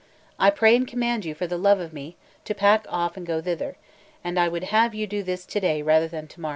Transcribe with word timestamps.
I 0.39 0.49
pray 0.49 0.75
and 0.75 0.87
command 0.87 1.25
you, 1.25 1.35
for 1.35 1.45
the 1.45 1.59
love 1.59 1.79
of 1.79 1.93
me, 1.93 2.17
to 2.45 2.55
pack 2.55 2.87
off 2.89 3.15
and 3.15 3.23
go 3.23 3.39
thither; 3.39 3.77
and 4.23 4.39
I 4.39 4.47
would 4.47 4.63
have 4.73 4.95
you 4.95 5.05
do 5.05 5.21
this 5.21 5.45
to 5.45 5.59
day 5.59 5.83
rather 5.83 6.07
than 6.07 6.25
to 6.29 6.41
morrow." 6.41 6.49